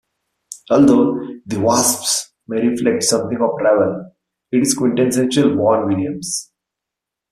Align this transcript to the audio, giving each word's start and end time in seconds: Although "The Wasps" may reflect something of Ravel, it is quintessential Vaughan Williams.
Although 0.71 1.29
"The 1.45 1.59
Wasps" 1.59 2.33
may 2.47 2.59
reflect 2.67 3.03
something 3.03 3.37
of 3.39 3.51
Ravel, 3.61 4.13
it 4.51 4.63
is 4.63 4.73
quintessential 4.73 5.53
Vaughan 5.55 5.89
Williams. 5.89 6.49